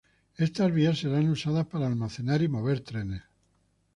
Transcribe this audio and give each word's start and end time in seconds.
Estas 0.35 0.71
vías 0.73 0.97
serán 0.97 1.29
usadas 1.29 1.67
para 1.67 1.85
almacenar 1.85 2.41
y 2.41 2.47
mover 2.47 2.79
trenes. 2.79 3.21